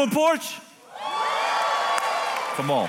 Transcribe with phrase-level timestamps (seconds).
[0.00, 0.58] Doing, porch?
[2.54, 2.88] Come on.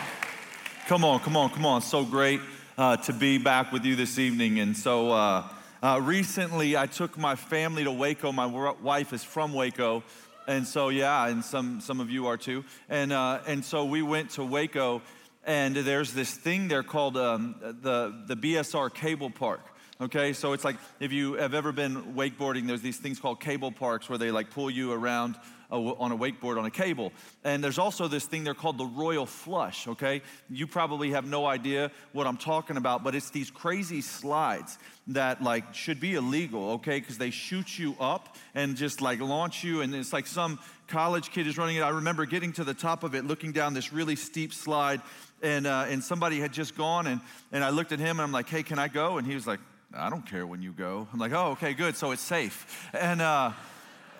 [0.87, 1.81] Come on, come on, come on.
[1.81, 2.39] So great
[2.77, 4.59] uh, to be back with you this evening.
[4.59, 5.43] And so uh,
[5.83, 8.31] uh, recently I took my family to Waco.
[8.31, 10.03] My wife is from Waco.
[10.47, 12.63] And so, yeah, and some, some of you are too.
[12.87, 15.01] And, uh, and so we went to Waco,
[15.43, 19.59] and there's this thing there called um, the, the BSR Cable Park.
[19.99, 23.71] Okay, so it's like if you have ever been wakeboarding, there's these things called cable
[23.71, 25.35] parks where they like pull you around
[25.71, 27.13] on a wakeboard on a cable.
[27.43, 30.21] And there's also this thing they're called the Royal Flush, okay?
[30.49, 35.41] You probably have no idea what I'm talking about, but it's these crazy slides that
[35.41, 36.99] like should be illegal, okay?
[36.99, 41.31] Because they shoot you up and just like launch you, and it's like some college
[41.31, 41.81] kid is running it.
[41.81, 45.01] I remember getting to the top of it, looking down this really steep slide,
[45.41, 48.31] and, uh, and somebody had just gone, and, and I looked at him and I'm
[48.31, 49.17] like, hey, can I go?
[49.17, 49.59] And he was like,
[49.93, 51.07] I don't care when you go.
[51.11, 51.97] I'm like, oh, okay, good.
[51.97, 52.89] So it's safe.
[52.93, 53.51] And, uh,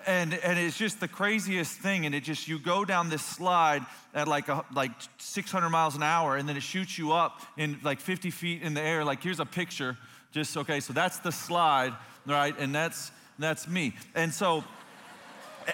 [0.06, 2.06] and, and it's just the craziest thing.
[2.06, 6.04] And it just, you go down this slide at like, a, like 600 miles an
[6.04, 9.04] hour, and then it shoots you up in like 50 feet in the air.
[9.04, 9.98] Like, here's a picture.
[10.32, 11.94] Just, okay, so that's the slide,
[12.26, 12.58] right?
[12.58, 13.94] And that's, that's me.
[14.16, 14.64] And so,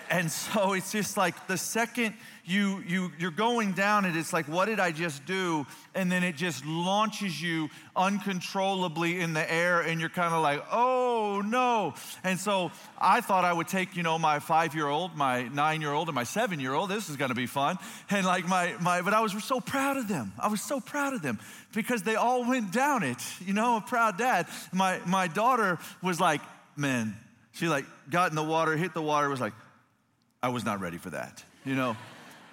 [0.10, 2.14] and so it's just like the second
[2.48, 5.68] you, you, you're going down it, it's like, what did I just do?
[5.94, 10.64] And then it just launches you uncontrollably in the air, and you're kind of like,
[10.72, 11.94] oh no.
[12.24, 15.82] And so I thought I would take, you know, my five year old, my nine
[15.82, 16.90] year old, and my seven year old.
[16.90, 17.78] This is gonna be fun.
[18.10, 20.32] And like my, my, but I was so proud of them.
[20.40, 21.40] I was so proud of them
[21.74, 24.48] because they all went down it, you know, a proud dad.
[24.72, 26.40] My, my daughter was like,
[26.78, 27.14] man,
[27.52, 29.54] she like got in the water, hit the water, was like,
[30.48, 31.98] I was not ready for that, you know.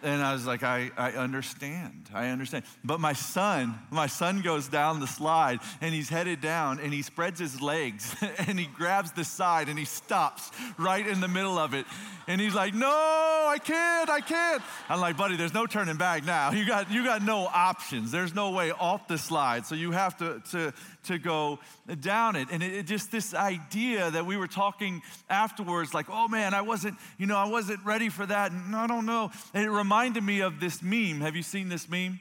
[0.03, 2.11] And I was like, I, I understand.
[2.13, 2.65] I understand.
[2.83, 7.03] But my son, my son goes down the slide and he's headed down and he
[7.03, 8.17] spreads his legs
[8.49, 11.87] and he grabs the side and he stops right in the middle of it.
[12.27, 14.63] And he's like, No, I can't, I can't.
[14.89, 16.51] I'm like, buddy, there's no turning back now.
[16.51, 18.11] You got you got no options.
[18.11, 19.67] There's no way off the slide.
[19.67, 20.75] So you have to to
[21.05, 21.59] to go
[22.01, 22.49] down it.
[22.51, 26.63] And it, it, just this idea that we were talking afterwards, like, oh man, I
[26.63, 28.53] wasn't, you know, I wasn't ready for that.
[28.53, 29.31] And I don't know.
[29.53, 31.21] And it reminded me of this meme.
[31.21, 32.21] Have you seen this meme?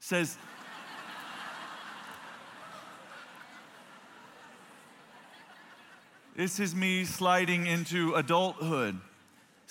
[0.00, 0.36] says,
[6.36, 8.98] This is me sliding into adulthood.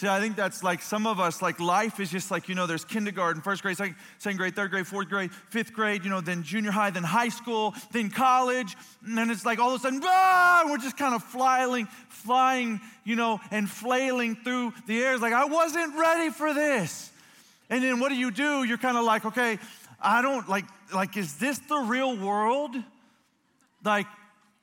[0.02, 2.66] See, I think that's like some of us, like life is just like, you know,
[2.66, 6.22] there's kindergarten, first grade, second, second grade, third grade, fourth grade, fifth grade, you know,
[6.22, 8.76] then junior high, then high school, then college.
[9.06, 12.82] And then it's like all of a sudden, ah, we're just kind of flying, flying,
[13.04, 15.14] you know, and flailing through the air.
[15.14, 17.12] It's like, I wasn't ready for this.
[17.70, 18.64] And then what do you do?
[18.64, 19.60] You're kind of like, okay,
[20.02, 22.76] I don't like, like, is this the real world?
[23.86, 24.08] Like,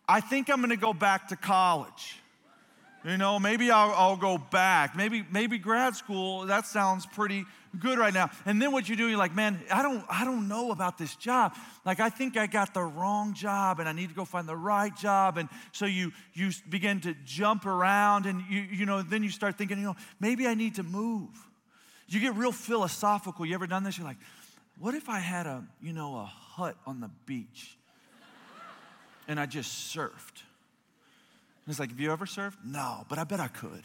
[0.08, 2.16] I think I'm gonna go back to college.
[3.04, 4.96] You know, maybe I'll, I'll, go back.
[4.96, 7.44] Maybe, maybe grad school, that sounds pretty
[7.78, 8.30] good right now.
[8.44, 11.14] And then what you do, you're like, man, I don't, I don't know about this
[11.14, 11.54] job.
[11.84, 14.56] Like, I think I got the wrong job and I need to go find the
[14.56, 15.38] right job.
[15.38, 19.56] And so you, you begin to jump around and you, you know, then you start
[19.56, 21.30] thinking, you know, maybe I need to move.
[22.08, 23.46] You get real philosophical.
[23.46, 23.96] You ever done this?
[23.96, 24.18] You're like,
[24.80, 27.76] what if I had a, you know, a hut on the beach
[29.28, 30.42] and I just surfed?
[31.68, 32.58] He's like, Have you ever served?
[32.64, 33.84] No, but I bet I could.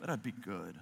[0.00, 0.76] but I'd be good.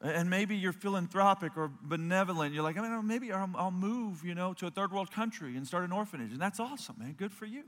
[0.00, 2.54] And maybe you're philanthropic or benevolent.
[2.54, 5.56] You're like, I mean, maybe I'll, I'll move, you know, to a third world country
[5.56, 6.30] and start an orphanage.
[6.30, 7.14] And that's awesome, man.
[7.18, 7.64] Good for you,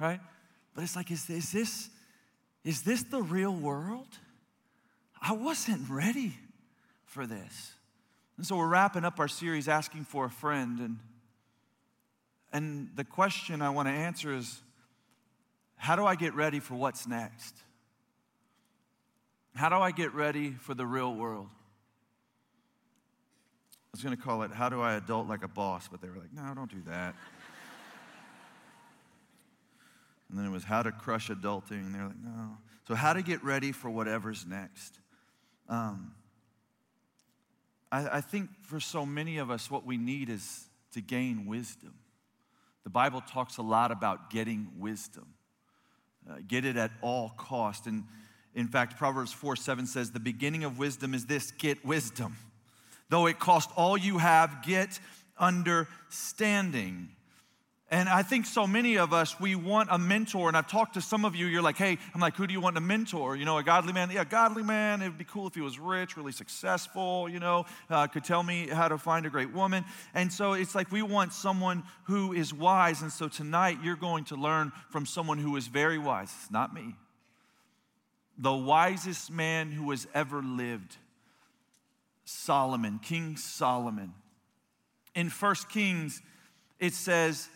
[0.00, 0.18] right?
[0.74, 1.88] But it's like, is, is this,
[2.64, 4.08] is this the real world?
[5.20, 6.34] I wasn't ready
[7.04, 7.72] for this.
[8.38, 10.80] And so we're wrapping up our series asking for a friend.
[10.80, 10.98] And,
[12.52, 14.62] and the question I want to answer is
[15.82, 17.56] how do I get ready for what's next?
[19.56, 21.48] How do I get ready for the real world?
[21.50, 26.08] I was going to call it How Do I Adult Like a Boss, but they
[26.08, 27.16] were like, No, don't do that.
[30.30, 32.58] and then it was How to Crush Adulting, and they're like, No.
[32.86, 35.00] So, how to get ready for whatever's next.
[35.68, 36.12] Um,
[37.90, 41.94] I, I think for so many of us, what we need is to gain wisdom.
[42.84, 45.26] The Bible talks a lot about getting wisdom.
[46.28, 47.86] Uh, get it at all cost.
[47.86, 48.04] And
[48.54, 52.36] in fact, Proverbs 4 7 says, The beginning of wisdom is this get wisdom.
[53.08, 54.98] Though it cost all you have, get
[55.38, 57.10] understanding.
[57.92, 60.48] And I think so many of us, we want a mentor.
[60.48, 62.60] And I've talked to some of you, you're like, hey, I'm like, who do you
[62.60, 63.36] want to mentor?
[63.36, 64.10] You know, a godly man?
[64.10, 65.02] Yeah, godly man.
[65.02, 68.68] It'd be cool if he was rich, really successful, you know, uh, could tell me
[68.68, 69.84] how to find a great woman.
[70.14, 73.02] And so it's like we want someone who is wise.
[73.02, 76.32] And so tonight you're going to learn from someone who is very wise.
[76.40, 76.96] It's not me.
[78.38, 80.96] The wisest man who has ever lived
[82.24, 84.14] Solomon, King Solomon.
[85.14, 86.22] In First Kings,
[86.80, 87.50] it says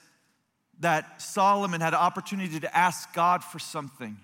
[0.80, 4.18] that Solomon had an opportunity to ask God for something.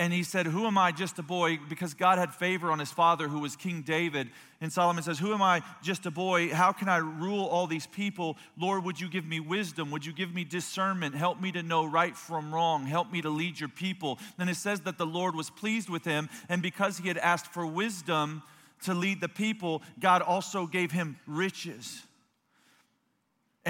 [0.00, 1.58] And he said, Who am I, just a boy?
[1.68, 4.30] Because God had favor on his father, who was King David.
[4.62, 6.48] And Solomon says, Who am I, just a boy?
[6.48, 8.38] How can I rule all these people?
[8.58, 9.90] Lord, would you give me wisdom?
[9.90, 11.14] Would you give me discernment?
[11.14, 12.86] Help me to know right from wrong.
[12.86, 14.18] Help me to lead your people.
[14.38, 16.30] Then it says that the Lord was pleased with him.
[16.48, 18.42] And because he had asked for wisdom
[18.84, 22.06] to lead the people, God also gave him riches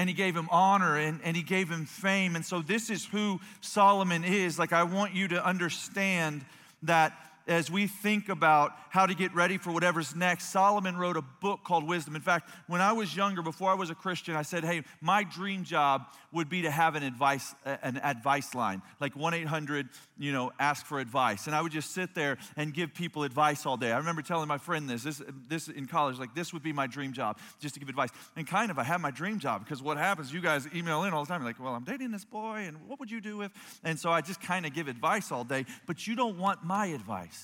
[0.01, 2.35] and he gave him honor and, and he gave him fame.
[2.35, 4.57] And so, this is who Solomon is.
[4.57, 6.43] Like, I want you to understand
[6.81, 7.13] that
[7.47, 11.61] as we think about how to get ready for whatever's next, Solomon wrote a book
[11.63, 12.15] called Wisdom.
[12.15, 15.23] In fact, when I was younger, before I was a Christian, I said, "Hey, my
[15.23, 20.51] dream job would be to have an advice an advice line, like 1-800, you know,
[20.59, 23.91] ask for advice." And I would just sit there and give people advice all day.
[23.91, 26.87] I remember telling my friend this, this this in college, like this would be my
[26.87, 28.09] dream job, just to give advice.
[28.35, 31.13] And kind of I have my dream job because what happens, you guys email in
[31.13, 33.51] all the time, like, "Well, I'm dating this boy and what would you do if?"
[33.83, 36.87] And so I just kind of give advice all day, but you don't want my
[36.87, 37.40] advice.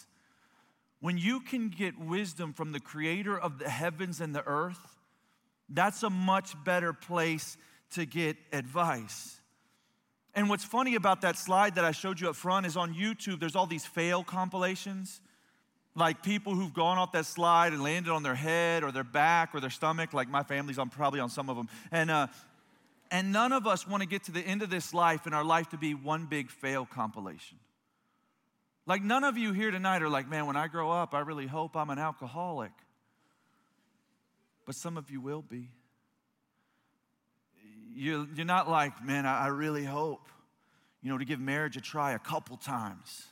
[1.00, 4.98] When you can get wisdom from the creator of the heavens and the earth,
[5.70, 7.58] that's a much better place
[7.92, 9.40] to get advice.
[10.34, 13.40] And what's funny about that slide that I showed you up front is on YouTube,
[13.40, 15.22] there's all these fail compilations.
[15.96, 19.56] Like people who've gone off that slide and landed on their head or their back
[19.56, 21.68] or their stomach, like my family's on probably on some of them.
[21.92, 22.28] And, uh,
[23.10, 25.44] and none of us want to get to the end of this life and our
[25.44, 27.58] life to be one big fail compilation.
[28.88, 31.46] Like, none of you here tonight are like, man, when I grow up, I really
[31.46, 32.72] hope I'm an alcoholic.
[34.66, 35.70] But some of you will be.
[37.94, 40.30] You're, you're not like, man, I, really hope,
[41.02, 43.26] you know, to give marriage a try a couple times,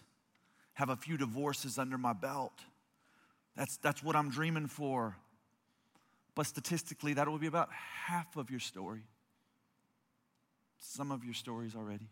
[0.73, 2.59] have a few divorces under my belt.
[3.55, 5.15] That's, that's what I'm dreaming for.
[6.35, 9.03] But statistically, that will be about half of your story.
[10.79, 12.09] Some of your stories already.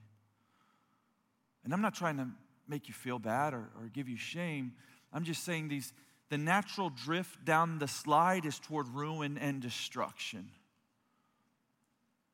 [1.65, 2.27] And I'm not trying to
[2.67, 4.73] make you feel bad or, or give you shame.
[5.11, 5.93] I'm just saying these
[6.29, 10.49] the natural drift down the slide is toward ruin and destruction.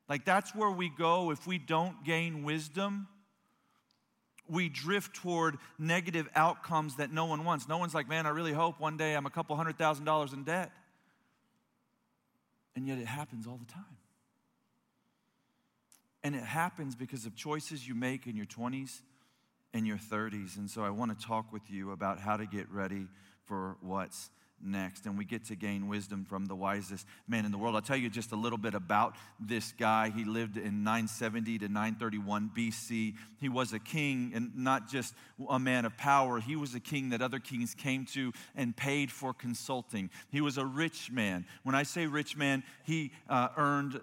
[0.08, 3.08] Like that's where we go if we don't gain wisdom.
[4.48, 7.68] We drift toward negative outcomes that no one wants.
[7.68, 10.32] No one's like, man, I really hope one day I'm a couple hundred thousand dollars
[10.32, 10.72] in debt.
[12.74, 13.84] And yet it happens all the time.
[16.22, 19.02] And it happens because of choices you make in your 20s
[19.72, 20.56] in your 30s.
[20.56, 23.06] And so I want to talk with you about how to get ready
[23.44, 24.30] for what's
[24.62, 25.06] next.
[25.06, 27.74] And we get to gain wisdom from the wisest man in the world.
[27.74, 30.10] I'll tell you just a little bit about this guy.
[30.10, 33.14] He lived in 970 to 931 BC.
[33.40, 35.14] He was a king and not just
[35.48, 39.10] a man of power, he was a king that other kings came to and paid
[39.10, 40.10] for consulting.
[40.30, 41.46] He was a rich man.
[41.62, 44.00] When I say rich man, he uh, earned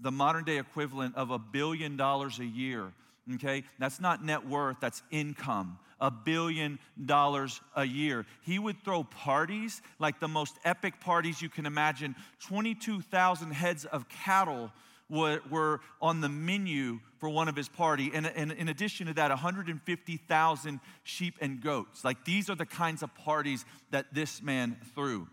[0.00, 2.92] the modern day equivalent of a billion dollars a year
[3.34, 3.64] okay?
[3.78, 5.78] That's not net worth, that's income.
[6.00, 8.24] A billion dollars a year.
[8.42, 12.14] He would throw parties like the most epic parties you can imagine.
[12.40, 14.72] 22,000 heads of cattle
[15.10, 18.10] were, on the menu for one of his party.
[18.14, 22.04] And, and in addition to that, 150,000 sheep and goats.
[22.04, 25.28] Like these are the kinds of parties that this man threw.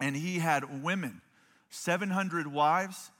[0.00, 1.22] And he had women,
[1.70, 3.10] 700 wives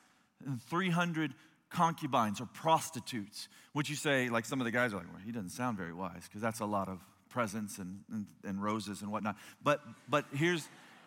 [0.45, 1.33] and 300
[1.77, 3.49] concubines or prostitutes.
[3.75, 5.93] Would you say, like some of the guys are like, well, he doesn't sound very
[5.93, 9.37] wise because that's a lot of presents and, and, and, roses and whatnot.
[9.63, 10.67] But, but here's,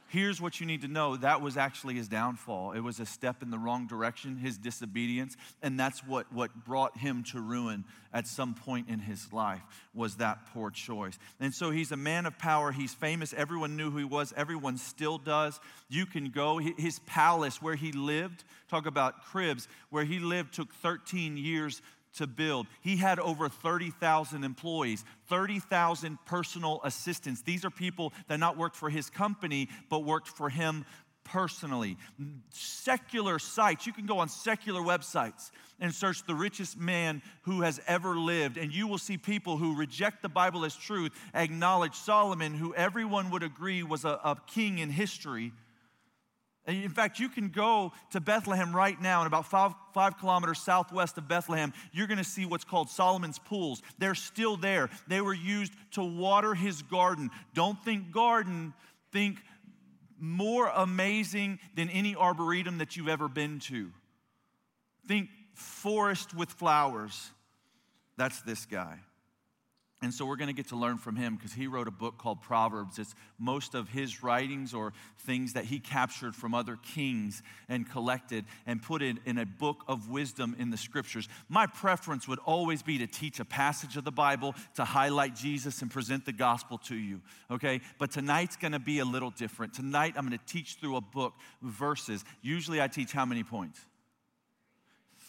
[0.10, 2.74] here's what you need to know that was actually his downfall.
[2.74, 6.98] It was a step in the wrong direction, his disobedience, and that's what, what brought
[6.98, 9.62] him to ruin at some point in his life
[9.94, 11.18] was that poor choice.
[11.40, 12.72] And so he's a man of power.
[12.72, 13.34] He's famous.
[13.34, 14.34] Everyone knew who he was.
[14.36, 15.60] Everyone still does.
[15.90, 16.58] You can go.
[16.58, 21.82] His palace where he lived, talk about cribs, where he lived took 13 years
[22.16, 22.68] to build.
[22.82, 27.42] He had over 30,000 employees, 30,000 personal assistants.
[27.42, 30.86] These are people that not worked for his company, but worked for him
[31.24, 31.98] personally.
[32.50, 37.80] Secular sites, you can go on secular websites and search the richest man who has
[37.88, 42.54] ever lived, and you will see people who reject the Bible as truth, acknowledge Solomon,
[42.54, 45.54] who everyone would agree was a, a king in history
[46.70, 51.18] in fact, you can go to Bethlehem right now, and about five, five kilometers southwest
[51.18, 53.82] of Bethlehem, you're going to see what's called Solomon's Pools.
[53.98, 54.90] They're still there.
[55.08, 57.32] They were used to water his garden.
[57.54, 58.74] Don't think garden,
[59.12, 59.42] think
[60.20, 63.92] more amazing than any arboretum that you've ever been to.
[65.08, 67.32] Think forest with flowers.
[68.18, 69.00] That's this guy.
[70.02, 72.18] And so we're going to get to learn from him because he wrote a book
[72.18, 72.98] called Proverbs.
[73.00, 78.46] It's most of his writings or things that he captured from other kings and collected
[78.66, 81.28] and put it in a book of wisdom in the scriptures.
[81.50, 85.82] My preference would always be to teach a passage of the Bible to highlight Jesus
[85.82, 87.20] and present the gospel to you,
[87.52, 87.82] okay?
[87.98, 89.74] But tonight's going to be a little different.
[89.74, 92.24] Tonight I'm going to teach through a book, verses.
[92.42, 93.82] Usually I teach how many points?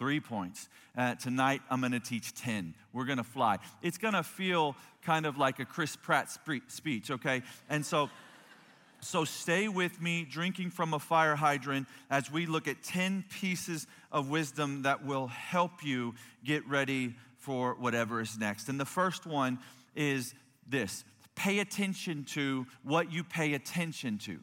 [0.00, 0.70] Three points.
[0.96, 2.74] Uh, tonight, I'm going to teach 10.
[2.94, 3.58] We're going to fly.
[3.82, 6.30] It's going to feel kind of like a Chris Pratt
[6.68, 7.42] speech, okay?
[7.68, 8.08] And so,
[9.02, 13.86] so stay with me, drinking from a fire hydrant, as we look at 10 pieces
[14.10, 16.14] of wisdom that will help you
[16.46, 18.70] get ready for whatever is next.
[18.70, 19.58] And the first one
[19.94, 20.32] is
[20.66, 21.04] this
[21.34, 24.38] pay attention to what you pay attention to.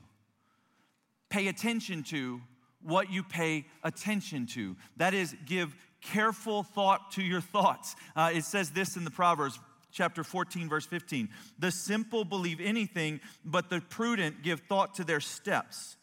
[1.30, 2.42] Pay attention to
[2.88, 4.76] what you pay attention to.
[4.96, 7.96] That is, give careful thought to your thoughts.
[8.16, 9.60] Uh, it says this in the Proverbs,
[9.92, 11.30] chapter 14, verse 15
[11.60, 15.97] The simple believe anything, but the prudent give thought to their steps.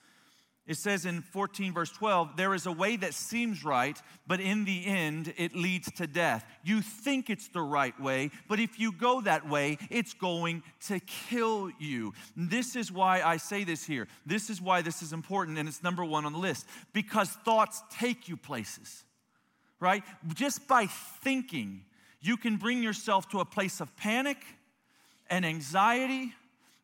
[0.67, 4.65] It says in 14, verse 12, there is a way that seems right, but in
[4.65, 6.43] the end, it leads to death.
[6.63, 11.01] You think it's the right way, but if you go that way, it's going to
[11.01, 12.15] kill you.
[12.35, 14.09] This is why I say this here.
[14.25, 17.83] This is why this is important, and it's number one on the list because thoughts
[17.99, 19.05] take you places,
[19.81, 20.03] right?
[20.33, 21.83] Just by thinking,
[22.23, 24.39] you can bring yourself to a place of panic
[25.29, 26.33] and anxiety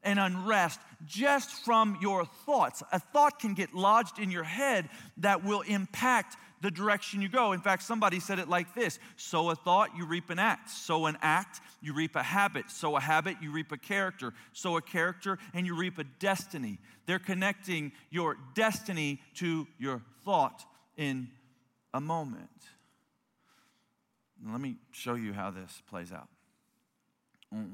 [0.02, 2.82] and unrest just from your thoughts.
[2.92, 4.88] A thought can get lodged in your head
[5.18, 7.52] that will impact the direction you go.
[7.52, 10.70] In fact, somebody said it like this sow a thought, you reap an act.
[10.70, 12.70] Sow an act, you reap a habit.
[12.70, 14.32] Sow a habit, you reap a character.
[14.52, 16.78] Sow a character, and you reap a destiny.
[17.06, 20.64] They're connecting your destiny to your thought
[20.96, 21.28] in
[21.94, 22.50] a moment.
[24.46, 26.28] Let me show you how this plays out.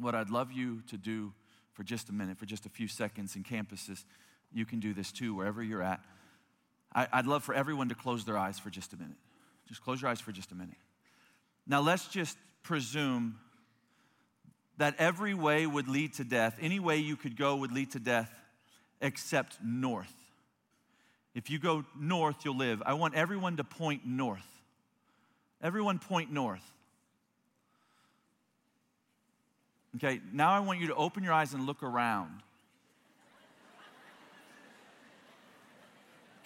[0.00, 1.33] What I'd love you to do
[1.76, 4.04] for just a minute, for just a few seconds in campuses.
[4.52, 6.00] You can do this too, wherever you're at.
[6.95, 9.18] I, would love for everyone to close their eyes for just a minute.
[9.68, 10.78] Just close your eyes for just a minute.
[11.66, 13.38] Now, let's just presume
[14.78, 16.56] that every way would lead to death.
[16.61, 18.33] Any way you could go would lead to death
[19.02, 20.12] except north.
[21.35, 22.83] If you go north, you'll live.
[22.87, 24.47] I want everyone to point north.
[25.62, 26.64] Everyone point north.
[29.97, 32.43] Okay, now I want you to open your eyes and look around.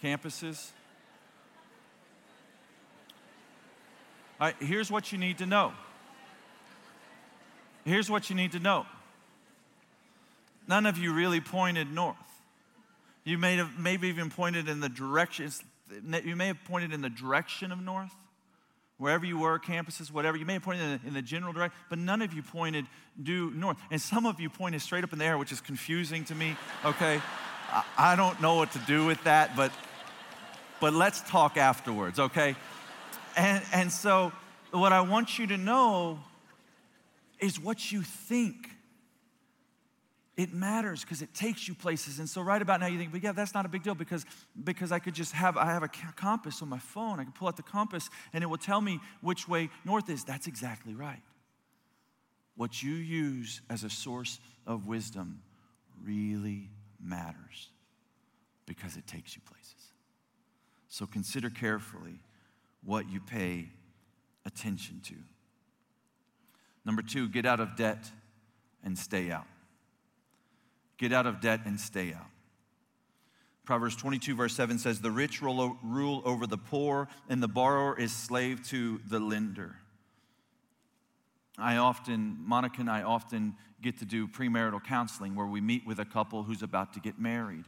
[0.01, 0.71] Campuses.
[4.39, 5.73] All right, here's what you need to know.
[7.83, 8.85] Here's what you need to know.
[10.67, 12.15] None of you really pointed north.
[13.25, 15.51] You may have maybe even pointed in the direction,
[16.23, 18.15] you may have pointed in the direction of north
[19.01, 20.37] wherever you were, campuses, whatever.
[20.37, 22.85] You may have pointed in the, in the, general direction, but none of you pointed
[23.21, 23.77] due north.
[23.89, 26.55] And some of you pointed straight up in the air, which is confusing to me,
[26.85, 27.19] okay?
[27.71, 29.71] I, I don't know what to do with that, but,
[30.79, 32.55] but let's talk afterwards, okay?
[33.35, 34.31] And, and so,
[34.69, 36.19] what I want you to know
[37.39, 38.69] is what you think
[40.37, 42.19] it matters because it takes you places.
[42.19, 44.25] And so right about now you think, but yeah, that's not a big deal because,
[44.63, 47.19] because I could just have, I have a compass on my phone.
[47.19, 50.23] I can pull out the compass and it will tell me which way north is.
[50.23, 51.21] That's exactly right.
[52.55, 55.41] What you use as a source of wisdom
[56.03, 56.69] really
[56.99, 57.69] matters
[58.65, 59.91] because it takes you places.
[60.87, 62.19] So consider carefully
[62.83, 63.69] what you pay
[64.45, 65.15] attention to.
[66.85, 68.09] Number two, get out of debt
[68.83, 69.45] and stay out.
[71.01, 72.27] Get out of debt and stay out.
[73.65, 78.15] Proverbs 22, verse 7 says, The rich rule over the poor, and the borrower is
[78.15, 79.77] slave to the lender.
[81.57, 85.97] I often, Monica and I often get to do premarital counseling where we meet with
[85.97, 87.65] a couple who's about to get married.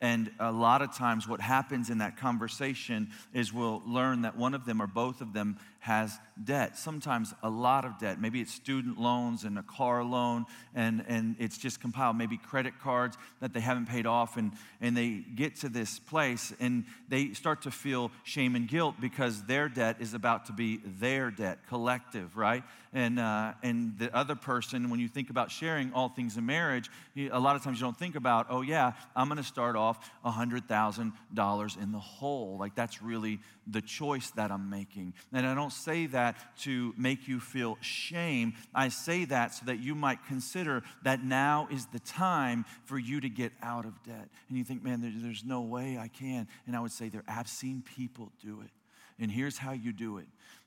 [0.00, 4.54] And a lot of times, what happens in that conversation is we'll learn that one
[4.54, 8.20] of them or both of them has debt, sometimes a lot of debt.
[8.20, 12.18] Maybe it's student loans and a car loan, and, and it's just compiled.
[12.18, 14.50] Maybe credit cards that they haven't paid off, and,
[14.80, 19.44] and they get to this place and they start to feel shame and guilt because
[19.44, 22.64] their debt is about to be their debt, collective, right?
[22.92, 26.90] And, uh, and the other person, when you think about sharing all things in marriage,
[27.16, 30.10] a lot of times you don't think about, oh, yeah, I'm going to start off
[30.24, 32.56] $100,000 in the hole.
[32.58, 35.14] Like that's really the choice that I'm making.
[35.32, 38.54] And I don't say that to make you feel shame.
[38.74, 43.20] I say that so that you might consider that now is the time for you
[43.20, 44.28] to get out of debt.
[44.48, 46.46] And you think, man, there's no way I can.
[46.66, 48.70] And I would say, there, I've seen people do it.
[49.18, 50.26] And here's how you do it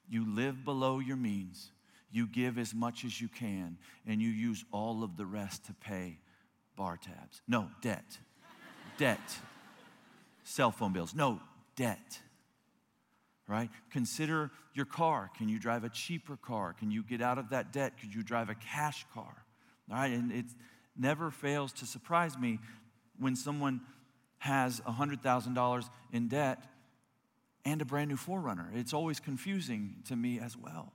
[0.10, 1.70] you live below your means
[2.12, 3.78] you give as much as you can
[4.08, 6.18] and you use all of the rest to pay
[6.76, 7.42] bar tabs.
[7.48, 8.18] No, debt.
[8.98, 9.20] debt.
[10.44, 11.14] Cell phone bills.
[11.14, 11.40] No,
[11.76, 12.20] debt.
[13.50, 13.70] Right?
[13.90, 15.32] Consider your car.
[15.36, 16.74] Can you drive a cheaper car?
[16.74, 17.94] Can you get out of that debt?
[18.00, 19.44] Could you drive a cash car?
[19.92, 20.12] All right?
[20.12, 20.46] And it
[20.96, 22.60] never fails to surprise me
[23.18, 23.82] when someone
[24.38, 26.64] has $100,000 in debt
[27.66, 28.68] and a brand new 4Runner.
[28.76, 30.94] It's always confusing to me as well.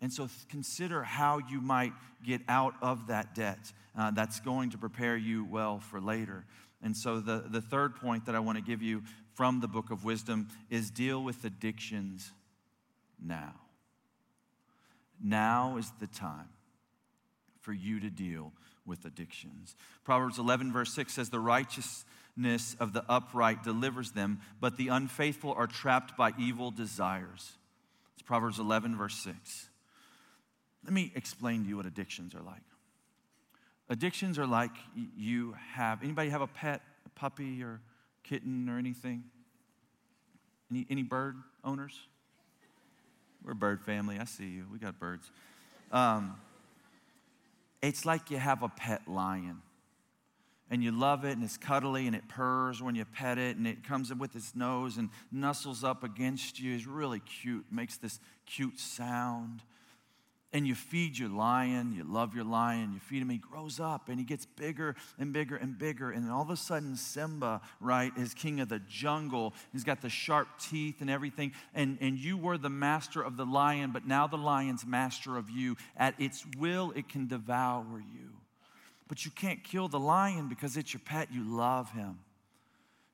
[0.00, 1.92] And so consider how you might
[2.24, 3.72] get out of that debt.
[3.98, 6.44] Uh, that's going to prepare you well for later.
[6.82, 9.02] And so the, the third point that I want to give you
[9.34, 12.30] from the book of wisdom is deal with addictions
[13.22, 13.54] now.
[15.22, 16.48] Now is the time
[17.60, 18.52] for you to deal
[18.86, 19.74] with addictions.
[20.04, 25.52] Proverbs 11, verse 6 says, The righteousness of the upright delivers them, but the unfaithful
[25.52, 27.52] are trapped by evil desires.
[28.14, 29.68] It's Proverbs 11, verse 6.
[30.84, 32.62] Let me explain to you what addictions are like.
[33.88, 34.72] Addictions are like
[35.16, 37.80] you have, anybody have a pet, a puppy or
[38.24, 39.24] kitten or anything?
[40.70, 41.98] Any, any bird owners?
[43.44, 44.18] We're a bird family.
[44.18, 44.66] I see you.
[44.72, 45.30] We got birds.
[45.92, 46.36] Um,
[47.82, 49.60] it's like you have a pet lion
[50.70, 53.66] and you love it and it's cuddly and it purrs when you pet it and
[53.66, 56.74] it comes with its nose and nuzzles up against you.
[56.74, 59.60] It's really cute, makes this cute sound
[60.54, 64.08] and you feed your lion, you love your lion, you feed him, he grows up
[64.08, 66.12] and he gets bigger and bigger and bigger.
[66.12, 69.52] And then all of a sudden, Simba, right, is king of the jungle.
[69.72, 71.52] He's got the sharp teeth and everything.
[71.74, 75.50] And, and you were the master of the lion, but now the lion's master of
[75.50, 75.76] you.
[75.96, 78.30] At its will, it can devour you.
[79.08, 82.20] But you can't kill the lion because it's your pet, you love him.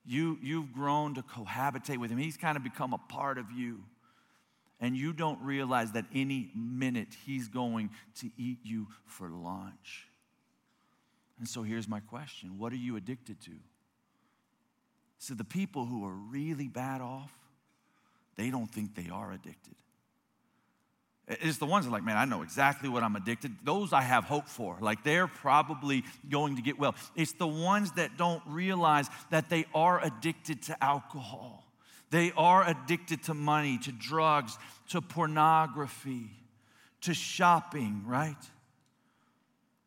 [0.04, 3.80] You, you've grown to cohabitate with him, he's kind of become a part of you
[4.80, 10.08] and you don't realize that any minute he's going to eat you for lunch.
[11.38, 13.52] And so here's my question What are you addicted to?
[15.18, 17.32] So, the people who are really bad off,
[18.36, 19.74] they don't think they are addicted.
[21.28, 23.54] It's the ones that are like, man, I know exactly what I'm addicted.
[23.62, 24.78] Those I have hope for.
[24.80, 26.96] Like they're probably going to get well.
[27.14, 31.69] It's the ones that don't realize that they are addicted to alcohol
[32.10, 36.30] they are addicted to money, to drugs, to pornography,
[37.02, 38.36] to shopping, right?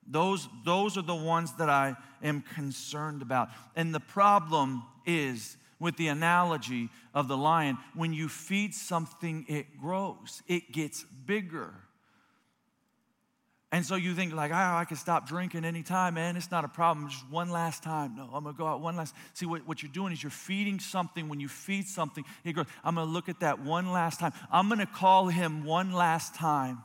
[0.07, 3.49] Those, those are the ones that I am concerned about.
[3.75, 9.79] And the problem is with the analogy of the lion when you feed something, it
[9.79, 11.73] grows, it gets bigger.
[13.73, 16.37] And so you think like, oh, I can stop drinking anytime, man.
[16.37, 17.09] It's not a problem.
[17.09, 18.15] Just one last time.
[18.15, 19.15] No, I'm gonna go out one last.
[19.33, 21.27] See what, what you're doing is you're feeding something.
[21.27, 24.31] When you feed something, it goes, I'm gonna look at that one last time.
[24.51, 26.83] I'm gonna call him one last time.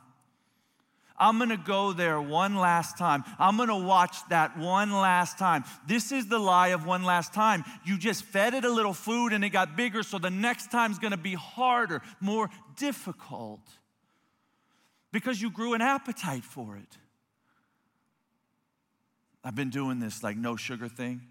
[1.15, 3.23] I'm gonna go there one last time.
[3.37, 5.65] I'm gonna watch that one last time.
[5.85, 7.65] This is the lie of one last time.
[7.85, 10.97] You just fed it a little food and it got bigger, so the next time's
[10.97, 13.61] gonna be harder, more difficult
[15.11, 16.97] because you grew an appetite for it.
[19.43, 21.21] I've been doing this like no sugar thing.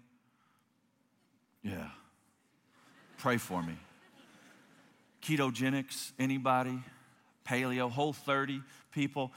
[1.63, 1.89] Yeah.
[3.17, 3.77] Pray for me.
[5.21, 6.79] Ketogenics, anybody?
[7.47, 8.61] Paleo, whole 30
[8.91, 9.31] people.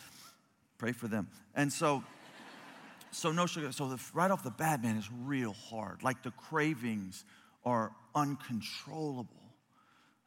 [0.78, 1.28] Pray for them.
[1.55, 2.02] And so,
[3.11, 3.72] so no sugar.
[3.72, 6.02] So the, right off the bat, man, is real hard.
[6.02, 7.24] Like the cravings
[7.64, 9.37] are uncontrollable.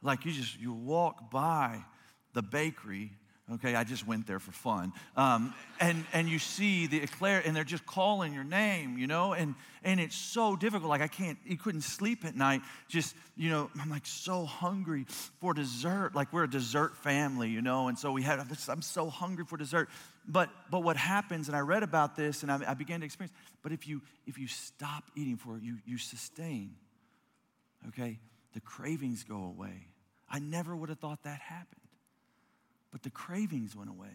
[0.02, 1.84] Like you just you walk by
[2.32, 3.12] the bakery
[3.54, 4.92] Okay, I just went there for fun.
[5.16, 9.34] Um, and, and you see the eclair, and they're just calling your name, you know,
[9.34, 9.54] and,
[9.84, 10.90] and it's so difficult.
[10.90, 12.62] Like, I can't, you couldn't sleep at night.
[12.88, 15.06] Just, you know, I'm like so hungry
[15.38, 16.12] for dessert.
[16.12, 19.56] Like, we're a dessert family, you know, and so we had, I'm so hungry for
[19.56, 19.90] dessert.
[20.26, 23.36] But, but what happens, and I read about this and I, I began to experience,
[23.62, 26.74] but if you, if you stop eating for it, you, you sustain,
[27.86, 28.18] okay,
[28.54, 29.86] the cravings go away.
[30.28, 31.85] I never would have thought that happened.
[32.90, 34.14] But the cravings went away.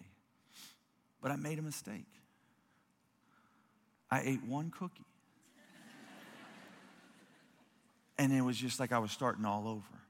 [1.21, 2.07] But I made a mistake.
[4.10, 5.05] I ate one cookie.
[8.17, 10.01] and it was just like I was starting all over.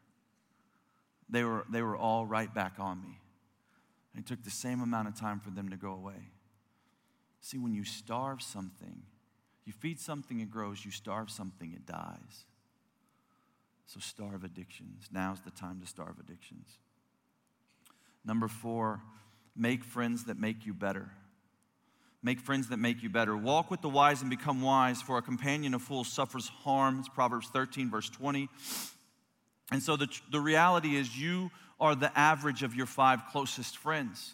[1.29, 3.19] They were, they were all right back on me.
[4.17, 6.29] It took the same amount of time for them to go away.
[7.39, 9.03] See, when you starve something,
[9.65, 10.83] you feed something, it grows.
[10.83, 12.45] You starve something, it dies.
[13.85, 15.07] So starve addictions.
[15.11, 16.77] Now's the time to starve addictions.
[18.25, 19.01] Number four,
[19.55, 21.09] make friends that make you better.
[22.23, 23.35] Make friends that make you better.
[23.35, 26.99] Walk with the wise and become wise, for a companion of fools suffers harm.
[26.99, 28.47] It's Proverbs 13, verse 20.
[29.71, 34.33] And so the, the reality is, you are the average of your five closest friends.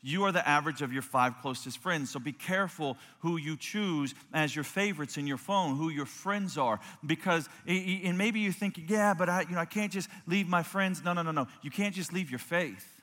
[0.00, 2.10] You are the average of your five closest friends.
[2.10, 6.56] So be careful who you choose as your favorites in your phone, who your friends
[6.56, 6.78] are.
[7.04, 10.62] Because, and maybe you think, yeah, but I, you know, I can't just leave my
[10.62, 11.02] friends.
[11.02, 11.48] No, no, no, no.
[11.62, 12.97] You can't just leave your faith.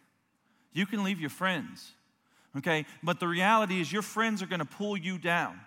[0.76, 1.92] You can leave your friends,
[2.56, 2.86] okay?
[3.02, 5.60] But the reality is, your friends are gonna pull you down.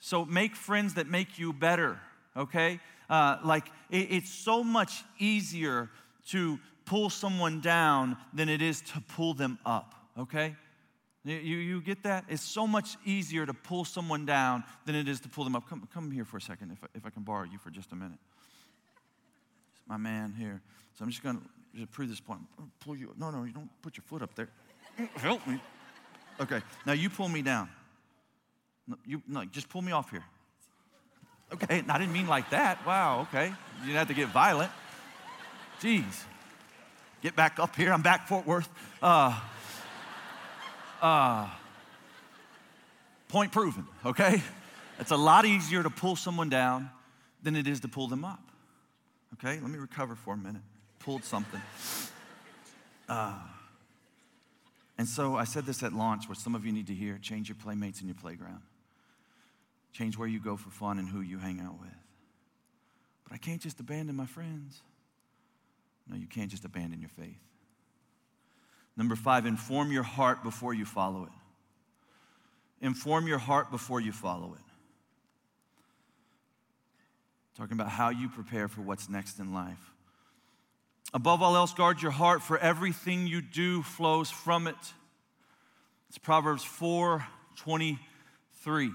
[0.00, 2.00] So make friends that make you better,
[2.36, 2.80] okay?
[3.08, 5.88] Uh, like, it, it's so much easier
[6.30, 10.54] to pull someone down than it is to pull them up okay?
[11.24, 12.24] You, you get that?
[12.28, 15.68] It's so much easier to pull someone down than it is to pull them up.
[15.68, 17.94] Come, come here for a second, if, if I can borrow you for just a
[17.94, 18.18] minute.
[19.74, 20.62] It's my man here.
[20.94, 21.42] So I'm just going to
[21.92, 22.40] prove this point.
[22.80, 23.14] Pull you.
[23.18, 24.48] No, no, you don't put your foot up there.
[25.16, 25.60] Help me.
[26.40, 27.68] Okay, now you pull me down.
[28.86, 30.24] No, you, no, just pull me off here.
[31.52, 32.84] Okay, I didn't mean like that.
[32.86, 33.46] Wow, okay.
[33.46, 34.70] You didn't have to get violent.
[35.80, 36.24] Jeez.
[37.22, 37.92] Get back up here.
[37.92, 38.68] I'm back Fort Worth.
[39.02, 39.38] Uh,
[41.02, 41.48] uh,
[43.28, 44.42] point proven, okay?
[44.98, 46.90] It's a lot easier to pull someone down
[47.42, 48.42] than it is to pull them up.
[49.34, 50.62] Okay, let me recover for a minute.
[51.00, 51.60] Pulled something.
[53.08, 53.34] Uh,
[54.98, 57.48] and so I said this at launch, where some of you need to hear change
[57.48, 58.60] your playmates in your playground,
[59.92, 61.90] change where you go for fun and who you hang out with.
[63.24, 64.80] But I can't just abandon my friends.
[66.06, 67.40] No, you can't just abandon your faith.
[68.96, 72.84] Number five, inform your heart before you follow it.
[72.84, 74.64] Inform your heart before you follow it.
[77.56, 79.92] Talking about how you prepare for what's next in life.
[81.12, 84.76] Above all else, guard your heart, for everything you do flows from it.
[86.08, 88.90] It's Proverbs 4 23.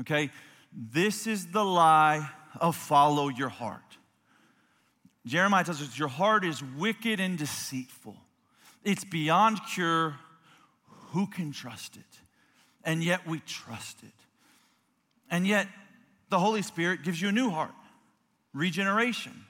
[0.00, 0.30] Okay?
[0.72, 2.28] This is the lie
[2.60, 3.80] of follow your heart.
[5.26, 8.16] Jeremiah tells us your heart is wicked and deceitful.
[8.82, 10.16] It's beyond cure.
[11.12, 12.02] Who can trust it?
[12.84, 14.12] And yet we trust it.
[15.30, 15.68] And yet
[16.30, 17.70] the Holy Spirit gives you a new heart,
[18.52, 19.44] regeneration.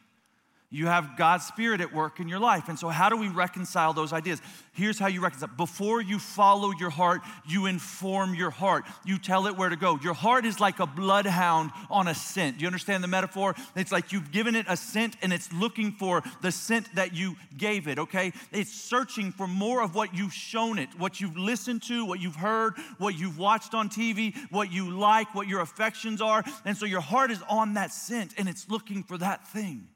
[0.72, 2.70] You have God's Spirit at work in your life.
[2.70, 4.40] And so, how do we reconcile those ideas?
[4.72, 5.50] Here's how you reconcile.
[5.54, 8.84] Before you follow your heart, you inform your heart.
[9.04, 9.98] You tell it where to go.
[10.02, 12.56] Your heart is like a bloodhound on a scent.
[12.56, 13.54] Do you understand the metaphor?
[13.76, 17.36] It's like you've given it a scent and it's looking for the scent that you
[17.58, 18.32] gave it, okay?
[18.50, 22.36] It's searching for more of what you've shown it, what you've listened to, what you've
[22.36, 26.42] heard, what you've watched on TV, what you like, what your affections are.
[26.64, 29.88] And so, your heart is on that scent and it's looking for that thing.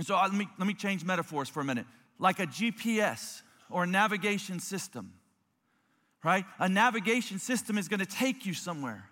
[0.00, 1.84] And so uh, let me, let me change metaphors for a minute.
[2.18, 5.12] Like a GPS or a navigation system,
[6.24, 6.46] right?
[6.58, 9.10] A navigation system is to take you somewhere.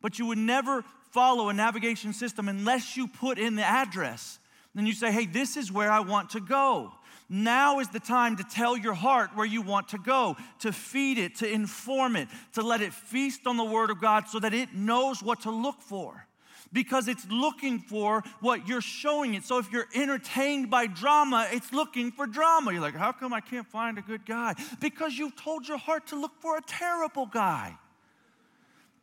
[0.00, 4.38] But you would never follow a navigation system unless you put in the address.
[4.74, 6.92] Then you say, hey, this is where I want to go.
[7.28, 11.18] Now is the time to tell your heart where you want to go, to feed
[11.18, 14.54] it, to inform it, to let it feast on the Word of God so that
[14.54, 16.26] it knows what to look for
[16.72, 19.44] because it's looking for what you're showing it.
[19.44, 22.72] So if you're entertained by drama, it's looking for drama.
[22.72, 24.54] You're like, how come I can't find a good guy?
[24.80, 27.76] Because you've told your heart to look for a terrible guy.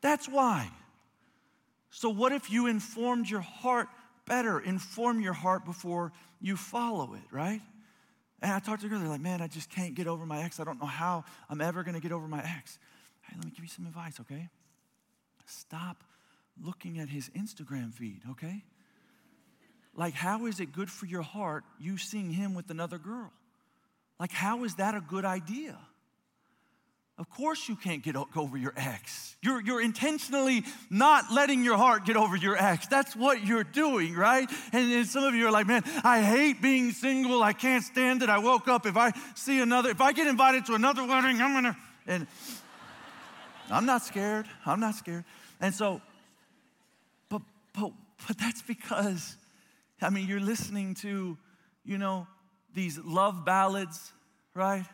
[0.02, 0.70] That's why.
[1.90, 3.88] So, what if you informed your heart
[4.26, 4.60] better?
[4.60, 7.62] Inform your heart before you follow it, right?
[8.42, 10.44] And I talked to a girl, they're like, man, I just can't get over my
[10.44, 10.60] ex.
[10.60, 12.78] I don't know how I'm ever gonna get over my ex.
[13.24, 14.48] Hey, let me give you some advice, okay?
[15.48, 16.04] Stop
[16.64, 18.64] looking at his Instagram feed, okay?
[19.96, 23.32] Like, how is it good for your heart you seeing him with another girl?
[24.20, 25.78] Like, how is that a good idea?
[27.20, 29.36] Of course, you can't get over your ex.
[29.42, 32.86] You're, you're intentionally not letting your heart get over your ex.
[32.86, 34.48] That's what you're doing, right?
[34.72, 37.42] And, and some of you are like, man, I hate being single.
[37.42, 38.30] I can't stand it.
[38.30, 38.86] I woke up.
[38.86, 42.28] If I see another, if I get invited to another wedding, I'm gonna, and
[43.72, 44.46] I'm not scared.
[44.64, 45.26] I'm not scared.
[45.60, 46.02] And so
[48.26, 49.38] but, that's because,
[50.02, 51.38] I mean, you're listening to,
[51.84, 52.28] you know,
[52.74, 54.12] these love ballads,
[54.54, 54.86] right?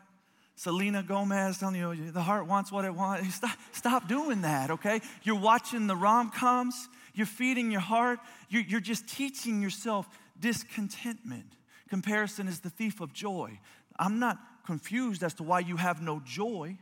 [0.55, 3.35] Selena Gomez telling you, the heart wants what it wants.
[3.43, 5.01] Stop, stop doing that, okay?
[5.23, 10.07] You're watching the rom coms, you're feeding your heart, you're, you're just teaching yourself
[10.39, 11.55] discontentment.
[11.89, 13.59] Comparison is the thief of joy.
[13.99, 16.77] I'm not confused as to why you have no joy.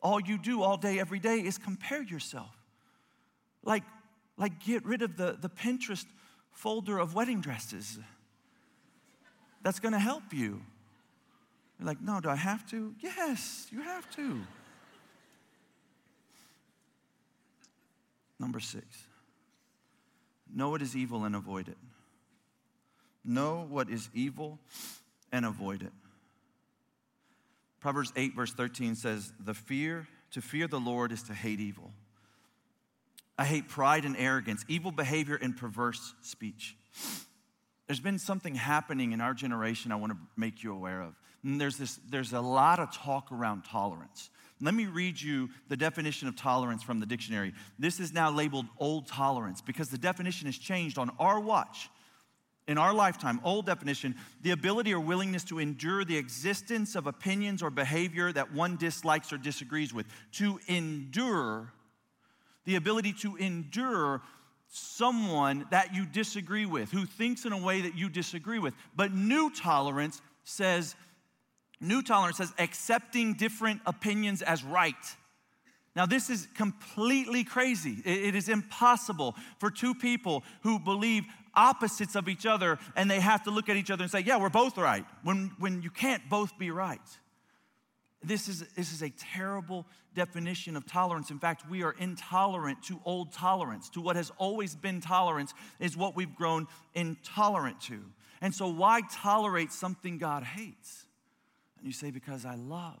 [0.00, 2.56] All you do all day, every day is compare yourself.
[3.62, 3.82] Like,
[4.38, 6.06] like get rid of the, the Pinterest
[6.52, 7.98] folder of wedding dresses.
[9.62, 10.62] That's gonna help you.
[11.78, 12.94] You're like, no, do I have to?
[13.00, 14.40] Yes, you have to.
[18.40, 18.86] Number six,
[20.54, 21.76] know what is evil and avoid it.
[23.24, 24.58] Know what is evil
[25.32, 25.92] and avoid it.
[27.80, 31.92] Proverbs 8, verse 13 says, The fear, to fear the Lord is to hate evil.
[33.38, 36.76] I hate pride and arrogance, evil behavior and perverse speech.
[37.86, 41.14] There's been something happening in our generation I want to make you aware of.
[41.44, 44.28] And there's, this, there's a lot of talk around tolerance.
[44.60, 47.54] Let me read you the definition of tolerance from the dictionary.
[47.78, 51.88] This is now labeled old tolerance because the definition has changed on our watch.
[52.66, 57.62] In our lifetime, old definition, the ability or willingness to endure the existence of opinions
[57.62, 60.06] or behavior that one dislikes or disagrees with.
[60.32, 61.72] To endure,
[62.68, 64.20] the ability to endure
[64.68, 68.74] someone that you disagree with, who thinks in a way that you disagree with.
[68.94, 70.94] But new tolerance says,
[71.80, 74.94] new tolerance says accepting different opinions as right.
[75.96, 78.02] Now, this is completely crazy.
[78.04, 83.44] It is impossible for two people who believe opposites of each other and they have
[83.44, 86.28] to look at each other and say, Yeah, we're both right, when, when you can't
[86.28, 87.00] both be right.
[88.22, 91.30] This is, this is a terrible definition of tolerance.
[91.30, 95.96] In fact, we are intolerant to old tolerance, to what has always been tolerance, is
[95.96, 98.00] what we've grown intolerant to.
[98.40, 101.06] And so, why tolerate something God hates?
[101.78, 103.00] And you say, Because I love.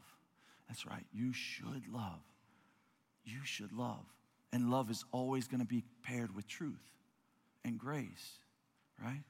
[0.68, 2.20] That's right, you should love.
[3.24, 4.04] You should love.
[4.52, 6.92] And love is always going to be paired with truth
[7.64, 8.38] and grace,
[9.02, 9.22] right?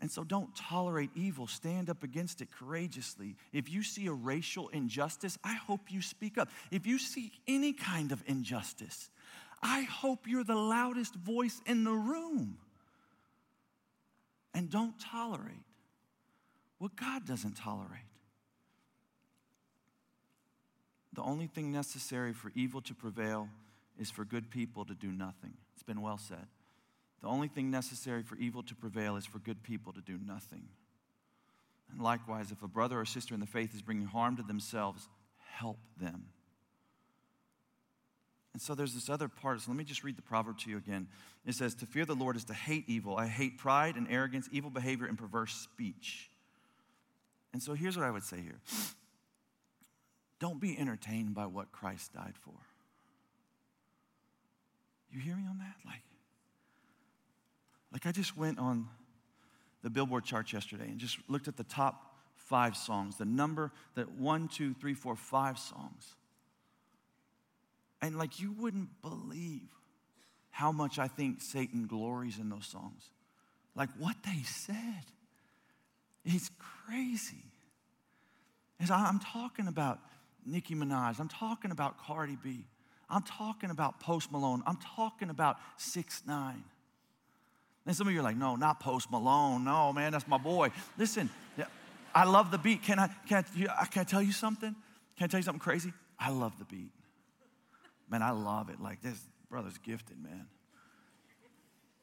[0.00, 1.46] And so don't tolerate evil.
[1.46, 3.36] Stand up against it courageously.
[3.52, 6.48] If you see a racial injustice, I hope you speak up.
[6.70, 9.10] If you see any kind of injustice,
[9.62, 12.58] I hope you're the loudest voice in the room.
[14.54, 15.64] And don't tolerate
[16.78, 18.00] what God doesn't tolerate.
[21.12, 23.48] The only thing necessary for evil to prevail
[23.98, 25.52] is for good people to do nothing.
[25.74, 26.46] It's been well said.
[27.22, 30.68] The only thing necessary for evil to prevail is for good people to do nothing.
[31.92, 35.08] And likewise, if a brother or sister in the faith is bringing harm to themselves,
[35.58, 36.26] help them.
[38.52, 39.60] And so there's this other part.
[39.60, 41.08] So let me just read the proverb to you again.
[41.46, 43.16] It says, To fear the Lord is to hate evil.
[43.16, 46.30] I hate pride and arrogance, evil behavior, and perverse speech.
[47.52, 48.60] And so here's what I would say here
[50.40, 52.54] don't be entertained by what Christ died for.
[55.12, 55.74] You hear me on that?
[55.84, 56.02] Like,
[57.92, 58.88] like I just went on
[59.82, 64.10] the Billboard charts yesterday and just looked at the top five songs, the number that
[64.12, 66.14] one, two, three, four, five songs.
[68.02, 69.68] And like you wouldn't believe
[70.50, 73.02] how much I think Satan glories in those songs.
[73.74, 75.04] Like what they said.
[76.24, 76.50] It's
[76.86, 77.44] crazy.
[78.78, 80.00] As I'm talking about
[80.44, 82.66] Nicki Minaj, I'm talking about Cardi B,
[83.08, 86.64] I'm talking about Post Malone, I'm talking about 6 9
[87.90, 89.64] and some of you are like, no, not Post Malone.
[89.64, 90.70] No, man, that's my boy.
[90.96, 91.28] Listen,
[92.14, 92.84] I love the beat.
[92.84, 94.76] Can I, can I, uh, can I tell you something?
[95.16, 95.92] Can I tell you something crazy?
[96.16, 96.92] I love the beat.
[98.08, 98.80] Man, I love it.
[98.80, 100.46] Like, this brother's gifted, man.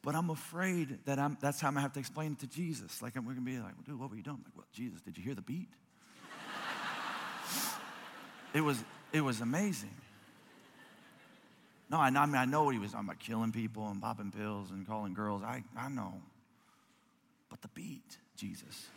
[0.04, 3.02] But I'm afraid that I'm, that's how I'm gonna have to explain it to Jesus.
[3.02, 4.40] Like, we're gonna be like, dude, what were you doing?
[4.40, 5.70] I'm like, well, Jesus, did you hear the beat?
[8.54, 9.96] it was, it was amazing.
[11.90, 14.32] No, I, I mean, I know what he was talking about killing people and popping
[14.32, 15.42] pills and calling girls.
[15.44, 16.16] I, I know.
[17.50, 18.88] But the beat, Jesus.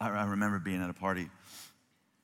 [0.00, 1.28] I, I remember being at a party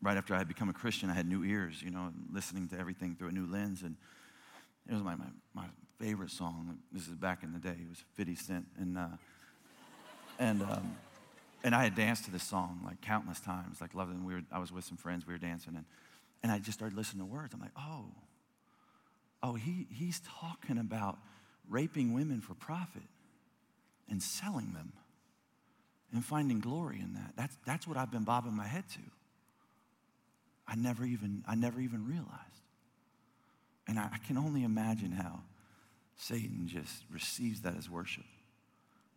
[0.00, 1.10] right after I had become a Christian.
[1.10, 3.82] I had new ears, you know, listening to everything through a new lens.
[3.82, 3.96] And
[4.88, 5.66] it was my, my, my
[6.00, 6.78] favorite song.
[6.90, 7.76] This is back in the day.
[7.80, 8.66] It was 50 Cent.
[8.78, 9.06] And, uh,
[10.38, 10.96] and, um,
[11.62, 13.94] and I had danced to this song like countless times, like.
[13.94, 15.74] And we were, I was with some friends, we were dancing.
[15.76, 15.84] And
[16.42, 17.54] and I just started listening to words.
[17.54, 18.06] I'm like, oh,
[19.42, 21.18] oh, he, he's talking about
[21.68, 23.02] raping women for profit
[24.08, 24.92] and selling them
[26.12, 27.32] and finding glory in that.
[27.36, 29.00] That's, that's what I've been bobbing my head to.
[30.66, 32.30] I never even, I never even realized.
[33.88, 35.40] And I, I can only imagine how
[36.16, 38.24] Satan just receives that as worship.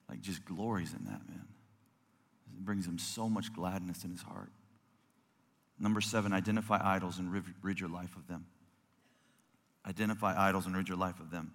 [0.09, 1.47] Like just glories in that, man.
[2.57, 4.51] It brings him so much gladness in his heart.
[5.79, 8.45] Number seven, identify idols and rid your life of them.
[9.85, 11.51] Identify idols and rid your life of them.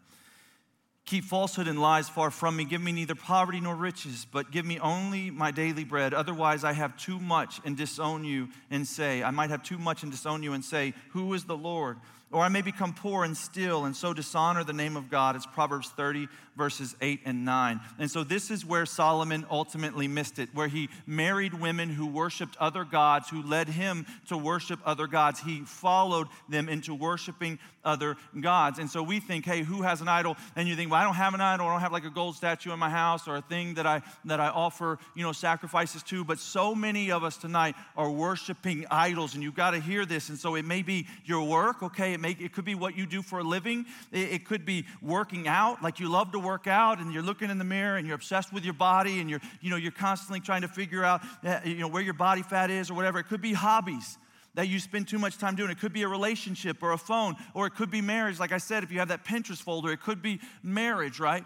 [1.07, 2.65] Keep falsehood and lies far from me.
[2.65, 6.15] Give me neither poverty nor riches, but give me only my daily bread.
[6.15, 10.03] Otherwise, I have too much and disown you and say, I might have too much
[10.03, 11.97] and disown you and say, Who is the Lord?
[12.33, 15.35] Or I may become poor and steal and so dishonor the name of God.
[15.35, 17.81] It's Proverbs 30, verses 8 and 9.
[17.99, 22.57] And so this is where Solomon ultimately missed it, where he married women who worshiped
[22.61, 25.41] other gods, who led him to worship other gods.
[25.41, 28.79] He followed them into worshiping other gods.
[28.79, 30.37] And so we think, hey, who has an idol?
[30.55, 31.67] And you think, well, I don't have an idol.
[31.67, 34.03] I don't have like a gold statue in my house or a thing that I
[34.27, 36.25] that I offer, you know, sacrifices to.
[36.25, 40.29] But so many of us tonight are worshiping idols, and you've got to hear this.
[40.29, 42.13] And so it may be your work, okay?
[42.21, 43.87] It may it could be what you do for a living.
[44.13, 47.51] It, it could be working out, like you love to work out, and you're looking
[47.51, 50.41] in the mirror and you're obsessed with your body, and you're you know you're constantly
[50.41, 53.19] trying to figure out uh, you know where your body fat is or whatever.
[53.19, 54.19] It could be hobbies
[54.55, 55.71] that you spend too much time doing.
[55.71, 58.39] It could be a relationship or a phone, or it could be marriage.
[58.39, 61.45] Like I said, if you have that Pinterest folder, it could be marriage, right?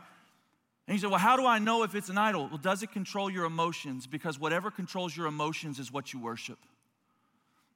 [0.86, 2.48] And you say, well, how do I know if it's an idol?
[2.48, 4.06] Well, does it control your emotions?
[4.06, 6.58] Because whatever controls your emotions is what you worship.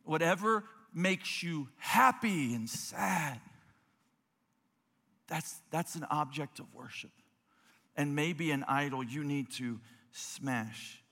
[0.04, 3.40] Whatever makes you happy and sad,
[5.26, 7.10] that's, that's an object of worship.
[7.96, 9.80] And maybe an idol you need to
[10.12, 11.02] smash.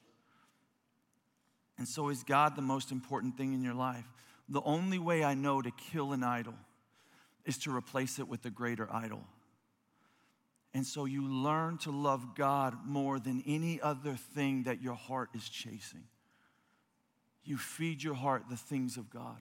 [1.79, 4.07] And so, is God the most important thing in your life?
[4.49, 6.55] The only way I know to kill an idol
[7.45, 9.25] is to replace it with a greater idol.
[10.73, 15.31] And so, you learn to love God more than any other thing that your heart
[15.35, 16.05] is chasing.
[17.45, 19.41] You feed your heart the things of God,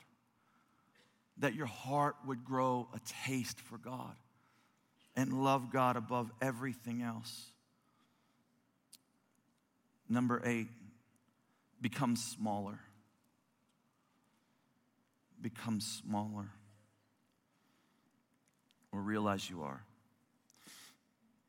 [1.38, 4.15] that your heart would grow a taste for God
[5.15, 7.48] and love God above everything else.
[10.08, 10.67] Number eight,
[11.82, 12.80] become smaller.
[15.41, 16.50] Become smaller.
[18.91, 19.84] Or realize you are.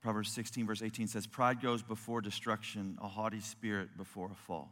[0.03, 4.71] Proverbs 16, verse 18 says, Pride goes before destruction, a haughty spirit before a fall.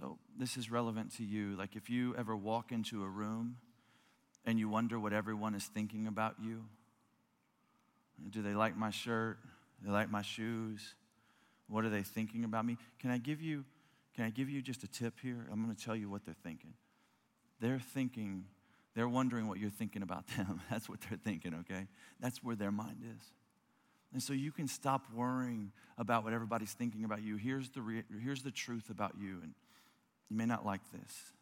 [0.00, 1.56] So, this is relevant to you.
[1.56, 3.56] Like, if you ever walk into a room
[4.46, 6.64] and you wonder what everyone is thinking about you,
[8.30, 9.38] do they like my shirt?
[9.80, 10.94] Do They like my shoes.
[11.68, 12.78] What are they thinking about me?
[12.98, 13.64] Can I give you,
[14.14, 15.46] can I give you just a tip here?
[15.52, 16.72] I'm going to tell you what they're thinking.
[17.60, 18.46] They're thinking,
[18.94, 20.62] they're wondering what you're thinking about them.
[20.70, 21.86] That's what they're thinking, okay?
[22.20, 23.22] That's where their mind is.
[24.12, 27.36] And so you can stop worrying about what everybody's thinking about you.
[27.36, 29.38] Here's the, re- here's the truth about you.
[29.42, 29.54] And
[30.30, 31.32] you may not like this,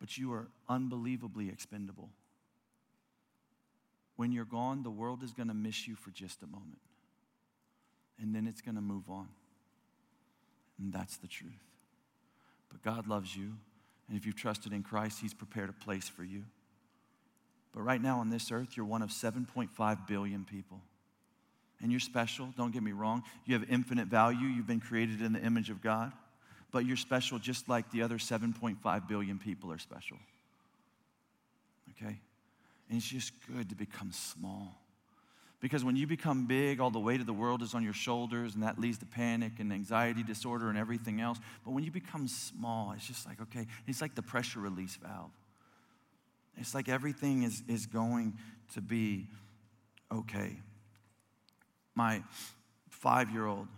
[0.00, 2.08] but you are unbelievably expendable.
[4.16, 6.78] When you're gone, the world is going to miss you for just a moment
[8.22, 9.28] and then it's going to move on.
[10.78, 11.52] And that's the truth.
[12.70, 13.52] But God loves you,
[14.08, 16.44] and if you've trusted in Christ, He's prepared a place for you.
[17.72, 20.80] But right now on this earth, you're one of 7.5 billion people.
[21.80, 23.24] And you're special, don't get me wrong.
[23.44, 26.12] You have infinite value, you've been created in the image of God,
[26.72, 30.16] but you're special just like the other 7.5 billion people are special.
[31.90, 32.18] Okay?
[32.88, 34.78] And it's just good to become small.
[35.60, 38.54] Because when you become big, all the weight of the world is on your shoulders,
[38.54, 41.38] and that leads to panic and anxiety disorder and everything else.
[41.64, 45.30] But when you become small, it's just like, okay, it's like the pressure release valve.
[46.56, 48.36] It's like everything is, is going
[48.74, 49.28] to be
[50.10, 50.58] okay.
[51.94, 52.22] My
[52.90, 53.68] five year old,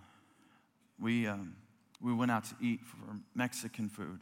[0.98, 1.54] we, um,
[2.04, 2.98] we went out to eat for
[3.34, 4.20] Mexican food.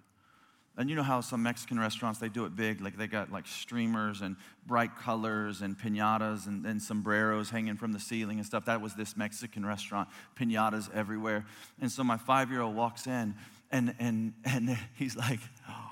[0.78, 2.80] And you know how some Mexican restaurants, they do it big.
[2.80, 7.92] Like they got like streamers and bright colors and pinatas and, and sombreros hanging from
[7.92, 8.64] the ceiling and stuff.
[8.64, 11.44] That was this Mexican restaurant, pinatas everywhere.
[11.80, 13.34] And so my five year old walks in
[13.70, 15.74] and, and, and he's like, oh.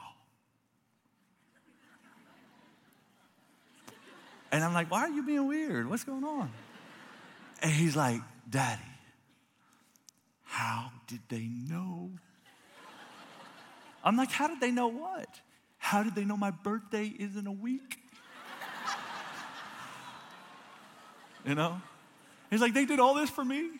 [4.53, 5.89] And I'm like, why are you being weird?
[5.89, 6.51] What's going on?
[7.63, 8.83] And he's like, Daddy,
[10.51, 12.11] how did they know
[14.03, 15.29] I'm like, how did they know what?
[15.79, 17.99] How did they know my birthday is in a week?
[21.45, 21.81] you know?
[22.51, 23.71] He's like, they did all this for me?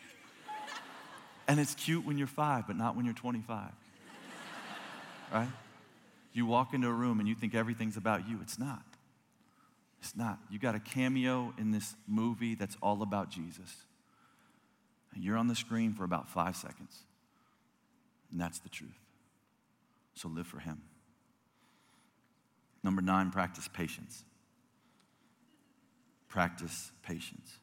[1.47, 3.71] And it's cute when you're five, but not when you're 25.
[5.33, 5.47] Right?
[6.33, 8.39] You walk into a room and you think everything's about you.
[8.41, 8.83] It's not.
[10.01, 10.39] It's not.
[10.49, 13.85] You got a cameo in this movie that's all about Jesus.
[15.15, 17.03] You're on the screen for about five seconds.
[18.31, 18.89] And that's the truth.
[20.15, 20.81] So live for Him.
[22.83, 24.23] Number nine, practice patience.
[26.27, 27.57] Practice patience.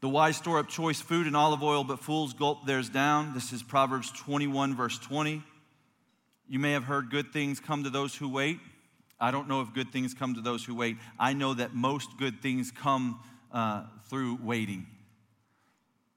[0.00, 3.32] The wise store up choice food and olive oil, but fools gulp theirs down.
[3.32, 5.42] This is Proverbs 21, verse 20.
[6.48, 8.58] You may have heard good things come to those who wait.
[9.18, 10.98] I don't know if good things come to those who wait.
[11.18, 13.20] I know that most good things come
[13.50, 14.86] uh, through waiting.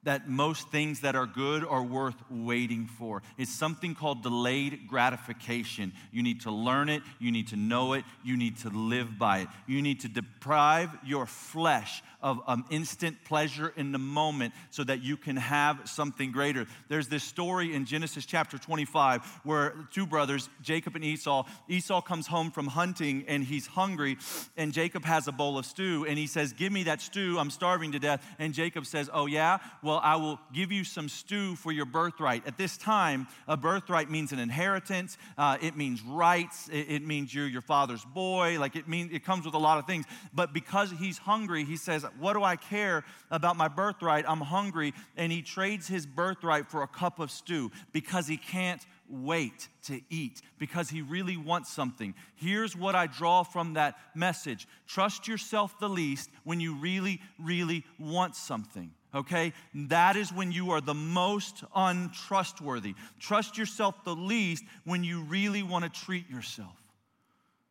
[0.04, 3.22] That most things that are good are worth waiting for.
[3.38, 5.92] It's something called delayed gratification.
[6.12, 9.40] You need to learn it, you need to know it, you need to live by
[9.40, 9.48] it.
[9.68, 15.02] You need to deprive your flesh of um, instant pleasure in the moment so that
[15.02, 16.66] you can have something greater.
[16.88, 22.28] There's this story in Genesis chapter 25 where two brothers, Jacob and Esau, Esau comes
[22.28, 24.18] home from hunting and he's hungry,
[24.58, 27.50] and Jacob has a bowl of stew, and he says, Give me that stew, I'm
[27.50, 28.26] starving to death.
[28.38, 29.60] And Jacob says, Oh, yeah?
[29.82, 32.46] Well, I will give you some stew for your birthright.
[32.46, 37.34] At this time, a birthright means an inheritance, uh, it means rights, it, it means
[37.34, 40.06] you're your father's boy, like it means it comes with a lot of things.
[40.34, 44.26] But because he's hungry, he says, what do I care about my birthright?
[44.28, 44.94] I'm hungry.
[45.18, 50.00] And he trades his birthright for a cup of stew because he can't wait to
[50.10, 52.14] eat because he really wants something.
[52.36, 57.86] Here's what I draw from that message trust yourself the least when you really, really
[57.98, 58.92] want something.
[59.14, 59.54] Okay?
[59.74, 62.94] That is when you are the most untrustworthy.
[63.20, 66.79] Trust yourself the least when you really want to treat yourself.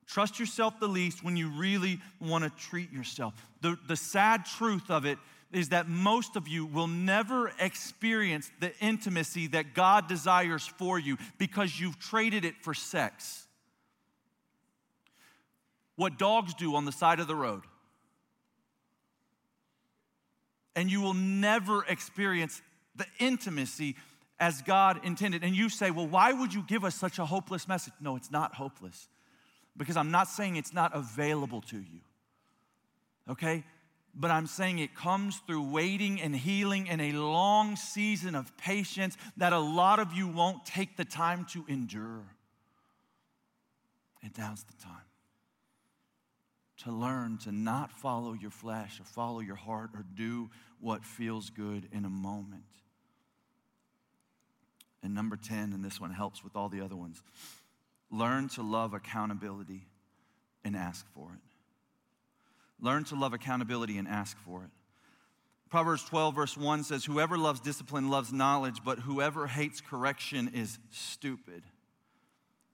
[0.09, 3.35] Trust yourself the least when you really want to treat yourself.
[3.61, 5.19] The, the sad truth of it
[5.53, 11.19] is that most of you will never experience the intimacy that God desires for you
[11.37, 13.47] because you've traded it for sex.
[15.97, 17.65] What dogs do on the side of the road.
[20.75, 22.63] And you will never experience
[22.97, 23.97] the intimacy
[24.41, 25.45] as God intended.
[25.45, 27.93] And you say, well, why would you give us such a hopeless message?
[28.01, 29.09] No, it's not hopeless
[29.79, 32.01] because I'm not saying it's not available to you.
[33.31, 33.65] Okay?
[34.15, 39.17] But I'm saying it comes through waiting and healing and a long season of patience
[39.37, 42.25] that a lot of you won't take the time to endure.
[44.23, 44.95] And now's the time
[46.85, 50.51] to learn to not follow your flesh or follow your heart or do
[50.81, 52.63] what feels good in a moment.
[55.03, 57.23] And number 10, and this one helps with all the other ones
[58.11, 59.87] Learn to love accountability
[60.65, 61.41] and ask for it.
[62.81, 64.71] Learn to love accountability and ask for it.
[65.69, 70.79] Proverbs 12, verse 1 says, Whoever loves discipline loves knowledge, but whoever hates correction is
[70.91, 71.63] stupid.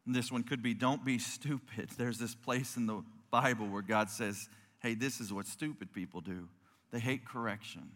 [0.07, 1.91] And this one could be, Don't be stupid.
[1.99, 4.49] There's this place in the Bible where God says,
[4.81, 6.49] Hey, this is what stupid people do.
[6.93, 7.91] They hate correction.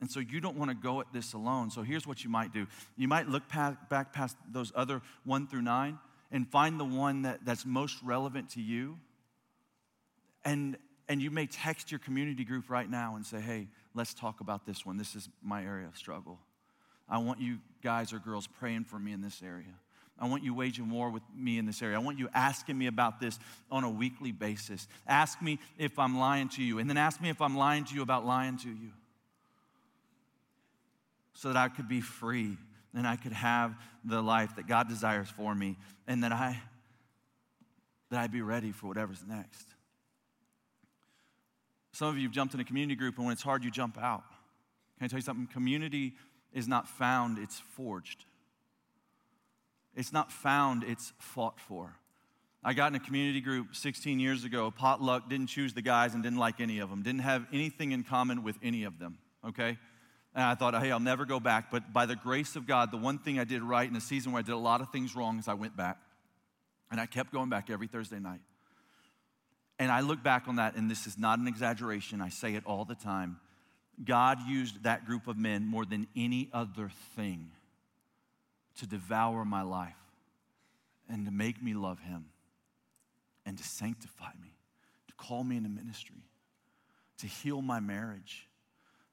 [0.00, 1.70] And so you don't want to go at this alone.
[1.70, 2.66] So here's what you might do
[2.96, 5.98] you might look past, back past those other one through nine
[6.30, 8.98] and find the one that, that's most relevant to you.
[10.44, 10.76] And,
[11.08, 14.66] and you may text your community group right now and say, hey, let's talk about
[14.66, 14.96] this one.
[14.96, 16.38] This is my area of struggle.
[17.08, 19.74] I want you guys or girls praying for me in this area.
[20.18, 21.96] I want you waging war with me in this area.
[21.96, 23.38] I want you asking me about this
[23.70, 24.88] on a weekly basis.
[25.06, 27.94] Ask me if I'm lying to you, and then ask me if I'm lying to
[27.94, 28.92] you about lying to you
[31.34, 32.56] so that I could be free
[32.96, 35.76] and I could have the life that God desires for me
[36.06, 36.60] and that I
[38.10, 39.66] that I'd be ready for whatever's next.
[41.92, 43.98] Some of you have jumped in a community group and when it's hard you jump
[43.98, 44.22] out.
[44.98, 45.46] Can I tell you something?
[45.48, 46.14] Community
[46.52, 48.24] is not found, it's forged.
[49.94, 51.96] It's not found, it's fought for.
[52.62, 56.22] I got in a community group 16 years ago, potluck, didn't choose the guys and
[56.22, 59.78] didn't like any of them, didn't have anything in common with any of them, okay?
[60.36, 61.70] And I thought, hey, I'll never go back.
[61.70, 64.32] But by the grace of God, the one thing I did right in a season
[64.32, 65.96] where I did a lot of things wrong is I went back.
[66.90, 68.40] And I kept going back every Thursday night.
[69.78, 72.64] And I look back on that, and this is not an exaggeration, I say it
[72.66, 73.38] all the time.
[74.04, 77.50] God used that group of men more than any other thing
[78.78, 79.94] to devour my life
[81.08, 82.26] and to make me love Him
[83.46, 84.54] and to sanctify me,
[85.08, 86.24] to call me into ministry,
[87.18, 88.45] to heal my marriage,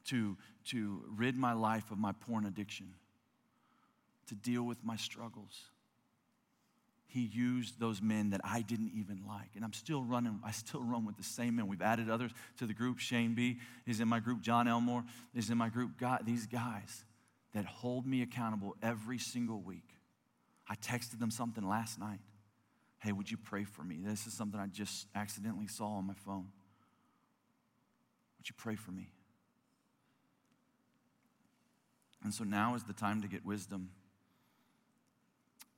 [0.06, 0.38] to,
[0.70, 2.94] to rid my life of my porn addiction,
[4.28, 5.70] to deal with my struggles.
[7.06, 9.50] He used those men that I didn't even like.
[9.56, 11.68] And I'm still running, I still run with the same men.
[11.68, 12.98] We've added others to the group.
[12.98, 14.42] Shane B is in my group.
[14.42, 15.04] John Elmore
[15.36, 15.92] is in my group.
[16.00, 17.06] God, these guys
[17.54, 19.88] that hold me accountable every single week.
[20.68, 22.20] I texted them something last night.
[22.98, 24.00] Hey, would you pray for me?
[24.04, 26.48] This is something I just accidentally saw on my phone.
[28.40, 29.12] Would you pray for me?
[32.24, 33.90] And so now is the time to get wisdom.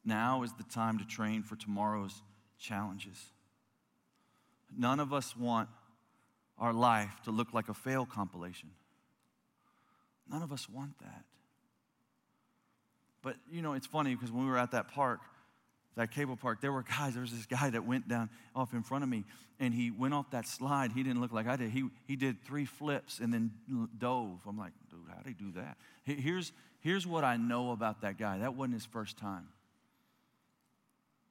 [0.04, 2.22] Now is the time to train for tomorrow's
[2.60, 3.32] challenges.
[4.78, 5.70] None of us want
[6.58, 8.70] our life to look like a fail compilation.
[10.30, 11.24] None of us want that.
[13.22, 15.20] But you know, it's funny because when we were at that park,
[15.96, 18.84] that cable park, there were guys, there was this guy that went down off in
[18.84, 19.24] front of me
[19.60, 20.91] and he went off that slide.
[20.91, 21.72] He didn't look like I did.
[21.72, 23.52] He, he did three flips and then
[23.98, 24.41] dove.
[24.48, 24.74] I'm like,
[25.16, 25.78] dude, how do he do that?
[26.03, 26.51] Here's,
[26.82, 28.39] here's what I know about that guy.
[28.39, 29.47] That wasn't his first time.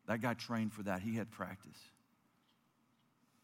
[0.06, 1.78] That guy trained for that, he had practice.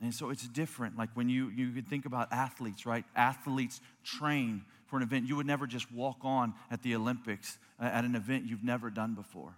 [0.03, 0.97] And so it's different.
[0.97, 3.05] Like when you, you could think about athletes, right?
[3.14, 5.28] Athletes train for an event.
[5.28, 9.14] You would never just walk on at the Olympics at an event you've never done
[9.14, 9.55] before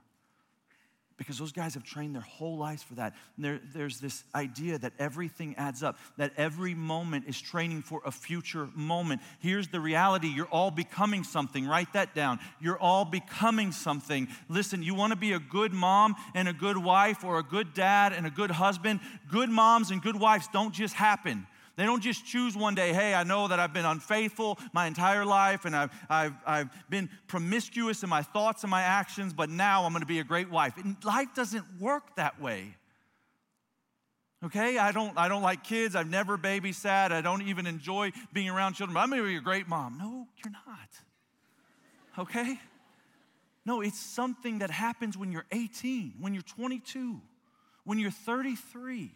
[1.17, 3.15] because those guys have trained their whole lives for that.
[3.39, 8.11] There, there's this idea that everything adds up, that every moment is training for a
[8.11, 9.21] future moment.
[9.41, 11.67] Here's the reality you're all becoming something.
[11.67, 12.39] Write that down.
[12.61, 14.29] You're all becoming something.
[14.49, 17.75] Listen, you want to be a good mom and a good wife, or a good
[17.75, 19.01] dad and a good husband.
[19.31, 21.47] Good moms and good wives don't just happen.
[21.77, 25.25] They don't just choose one day, hey, I know that I've been unfaithful my entire
[25.25, 29.85] life and I've, I've, I've been promiscuous in my thoughts and my actions, but now
[29.85, 30.75] I'm going to be a great wife.
[30.77, 32.77] And life doesn't work that way.
[34.45, 35.95] Okay, I don't, I don't like kids.
[35.95, 37.13] I've never babysat.
[37.13, 38.95] I don't even enjoy being around children.
[38.95, 39.97] But I'm going to be a great mom.
[39.99, 40.89] No, you're not.
[42.19, 42.59] Okay?
[43.65, 47.21] No, it's something that happens when you're 18, when you're 22,
[47.85, 49.13] when you're 33,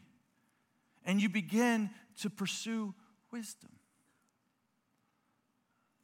[1.04, 1.90] and you begin
[2.20, 2.94] to pursue
[3.30, 3.72] wisdom.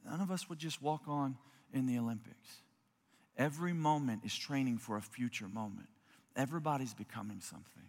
[0.05, 1.37] None of us would just walk on
[1.73, 2.61] in the Olympics.
[3.37, 5.87] Every moment is training for a future moment.
[6.35, 7.83] Everybody's becoming something.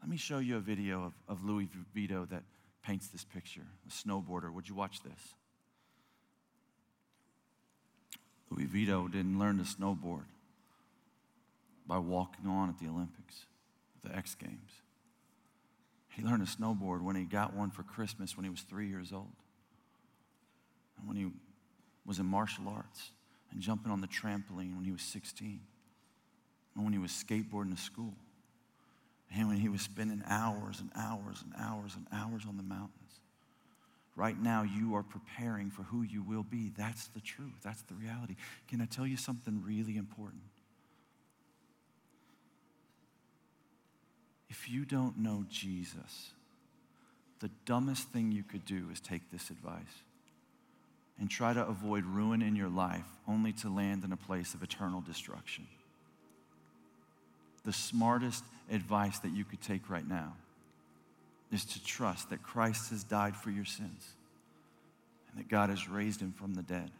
[0.00, 2.44] Let me show you a video of, of Louie Vito that
[2.82, 3.66] paints this picture.
[3.86, 4.52] A snowboarder.
[4.52, 5.34] Would you watch this?
[8.50, 10.24] Louie Vito didn't learn to snowboard
[11.86, 13.46] by walking on at the Olympics,
[14.02, 14.70] the X Games.
[16.18, 19.12] He learned to snowboard when he got one for Christmas when he was three years
[19.12, 19.30] old.
[20.98, 21.30] And when he
[22.04, 23.12] was in martial arts
[23.52, 25.60] and jumping on the trampoline when he was 16.
[26.74, 28.14] And when he was skateboarding to school.
[29.32, 33.20] And when he was spending hours and hours and hours and hours on the mountains.
[34.16, 36.72] Right now, you are preparing for who you will be.
[36.76, 37.60] That's the truth.
[37.62, 38.34] That's the reality.
[38.66, 40.42] Can I tell you something really important?
[44.48, 46.30] If you don't know Jesus,
[47.40, 50.02] the dumbest thing you could do is take this advice
[51.20, 54.62] and try to avoid ruin in your life only to land in a place of
[54.62, 55.66] eternal destruction.
[57.64, 60.34] The smartest advice that you could take right now
[61.52, 64.14] is to trust that Christ has died for your sins
[65.30, 66.90] and that God has raised him from the dead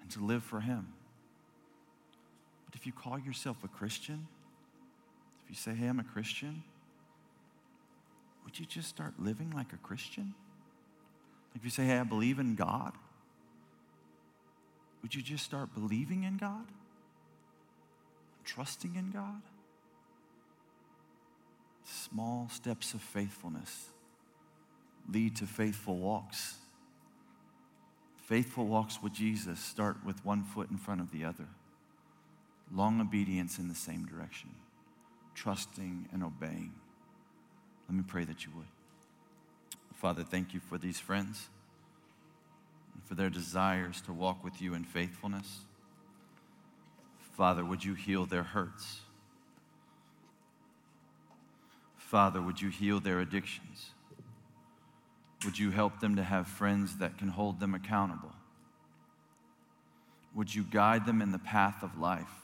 [0.00, 0.88] and to live for him.
[2.66, 4.26] But if you call yourself a Christian,
[5.52, 6.62] you say, hey, I'm a Christian,
[8.42, 10.32] would you just start living like a Christian?
[11.50, 12.94] Like if you say, hey, I believe in God,
[15.02, 16.64] would you just start believing in God?
[18.46, 19.42] Trusting in God?
[21.84, 23.90] Small steps of faithfulness
[25.12, 26.56] lead to faithful walks.
[28.24, 31.48] Faithful walks with Jesus start with one foot in front of the other,
[32.72, 34.48] long obedience in the same direction
[35.34, 36.72] trusting and obeying.
[37.88, 38.66] Let me pray that you would.
[39.94, 41.48] Father, thank you for these friends
[42.94, 45.60] and for their desires to walk with you in faithfulness.
[47.36, 49.00] Father, would you heal their hurts?
[51.96, 53.90] Father, would you heal their addictions?
[55.44, 58.32] Would you help them to have friends that can hold them accountable?
[60.34, 62.41] Would you guide them in the path of life?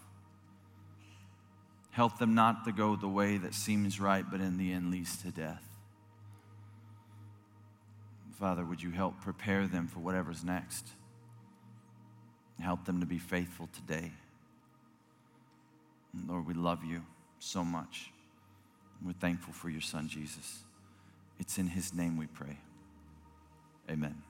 [1.99, 5.16] Help them not to go the way that seems right, but in the end leads
[5.20, 5.64] to death.
[8.38, 10.86] Father, would you help prepare them for whatever's next?
[12.61, 14.12] Help them to be faithful today.
[16.12, 17.03] And Lord, we love you
[17.40, 18.12] so much.
[19.05, 20.61] We're thankful for your son, Jesus.
[21.40, 22.59] It's in his name we pray.
[23.90, 24.22] Amen.